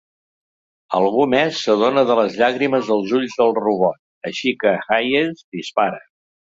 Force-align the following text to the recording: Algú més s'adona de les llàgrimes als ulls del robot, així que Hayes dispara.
Algú 0.99 1.25
més 1.33 1.59
s'adona 1.67 2.05
de 2.13 2.17
les 2.21 2.39
llàgrimes 2.41 2.91
als 2.97 3.15
ulls 3.19 3.39
del 3.43 3.55
robot, 3.61 4.03
així 4.33 4.59
que 4.67 4.77
Hayes 4.99 5.49
dispara. 5.61 6.07